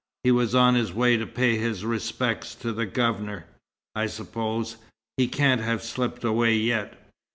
He 0.23 0.31
was 0.31 0.55
on 0.55 0.73
his 0.73 0.91
way 0.91 1.15
to 1.15 1.27
pay 1.27 1.57
his 1.59 1.85
respects 1.85 2.55
to 2.55 2.73
the 2.73 2.87
Governor, 2.87 3.45
I 3.93 4.07
suppose. 4.07 4.77
He 5.17 5.27
can't 5.27 5.61
have 5.61 5.83
slipped 5.83 6.23
away 6.23 6.55
yet." 6.55 6.95